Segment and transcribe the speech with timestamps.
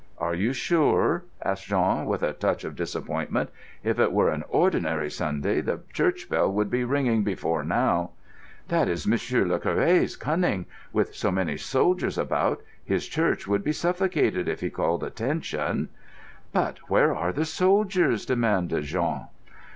[0.17, 3.51] "Are you sure?" asked Jean, with a touch of disappointment.
[3.83, 8.09] "If it were an ordinary Sunday the church bell would be ringing before now."
[8.69, 9.11] "That is M.
[9.11, 10.65] le Curé's cunning.
[10.91, 15.89] With so many soldiers about, his church would be suffocated if he called attention——"
[16.51, 19.27] "But where are the soldiers?" demanded Jean.